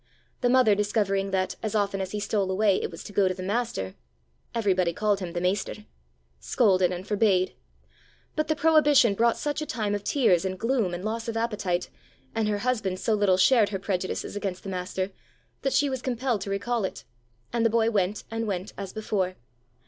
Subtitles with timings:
[0.39, 3.35] The mother discovering that, as often as he stole away, it was to go to
[3.35, 3.93] the master
[4.55, 5.85] everybody called him the maister
[6.39, 7.55] scolded and forbade.
[8.35, 11.91] But the prohibition brought such a time of tears and gloom and loss of appetite,
[12.33, 15.11] and her husband so little shared her prejudices against the master,
[15.61, 17.03] that she was compelled to recall it,
[17.53, 19.35] and the boy went and went as before.